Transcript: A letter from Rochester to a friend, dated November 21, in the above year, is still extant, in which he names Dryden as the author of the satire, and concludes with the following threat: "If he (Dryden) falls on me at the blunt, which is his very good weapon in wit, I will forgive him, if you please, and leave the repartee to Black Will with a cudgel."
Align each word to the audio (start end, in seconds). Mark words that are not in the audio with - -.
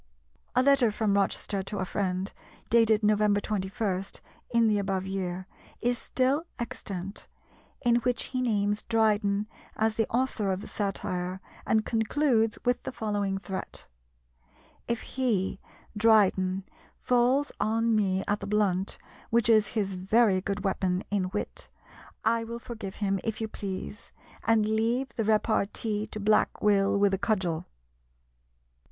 A 0.55 0.63
letter 0.63 0.89
from 0.89 1.13
Rochester 1.13 1.61
to 1.61 1.77
a 1.77 1.85
friend, 1.85 2.33
dated 2.71 3.03
November 3.03 3.39
21, 3.39 4.03
in 4.49 4.67
the 4.67 4.79
above 4.79 5.05
year, 5.05 5.45
is 5.79 5.95
still 5.95 6.43
extant, 6.57 7.27
in 7.83 7.97
which 7.97 8.23
he 8.33 8.41
names 8.41 8.81
Dryden 8.89 9.45
as 9.75 9.93
the 9.93 10.09
author 10.09 10.51
of 10.51 10.61
the 10.61 10.67
satire, 10.67 11.39
and 11.67 11.85
concludes 11.85 12.57
with 12.65 12.81
the 12.81 12.91
following 12.91 13.37
threat: 13.37 13.85
"If 14.87 15.01
he 15.03 15.59
(Dryden) 15.95 16.63
falls 16.97 17.51
on 17.59 17.95
me 17.95 18.23
at 18.27 18.39
the 18.39 18.47
blunt, 18.47 18.97
which 19.29 19.49
is 19.49 19.67
his 19.77 19.93
very 19.93 20.41
good 20.41 20.63
weapon 20.63 21.03
in 21.11 21.29
wit, 21.29 21.69
I 22.25 22.43
will 22.43 22.57
forgive 22.57 22.95
him, 22.95 23.19
if 23.23 23.39
you 23.39 23.47
please, 23.47 24.11
and 24.47 24.65
leave 24.65 25.09
the 25.09 25.23
repartee 25.25 26.07
to 26.07 26.19
Black 26.19 26.59
Will 26.59 26.99
with 26.99 27.13
a 27.13 27.19
cudgel." 27.19 27.67